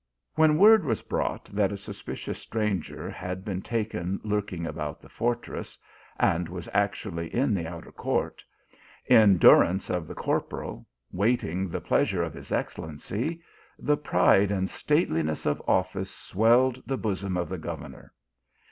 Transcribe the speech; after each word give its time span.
When 0.33 0.57
word 0.57 0.83
was 0.83 1.03
brought 1.03 1.45
that 1.53 1.71
a 1.71 1.77
suspicious 1.77 2.39
stranger 2.39 3.07
had 3.11 3.45
been 3.45 3.61
taken 3.61 4.19
lurking 4.23 4.65
about 4.65 4.99
the 4.99 5.09
fortress, 5.09 5.77
and 6.19 6.49
was 6.49 6.67
actually 6.73 7.31
in 7.31 7.53
the 7.53 7.67
outer 7.67 7.91
court, 7.91 8.43
in 9.05 9.37
durance 9.37 9.91
of 9.91 10.07
the 10.07 10.15
cor 10.15 10.41
poral, 10.41 10.85
waiting 11.11 11.69
the 11.69 11.81
pleasure 11.81 12.23
of 12.23 12.33
his 12.33 12.51
excellency, 12.51 13.43
the 13.77 13.95
pride 13.95 14.49
and 14.49 14.71
stateliness 14.71 15.45
of 15.45 15.61
office 15.67 16.09
swelled 16.09 16.81
the 16.87 16.97
bosom 16.97 17.37
of 17.37 17.47
the 17.47 17.59
governor. 17.59 18.11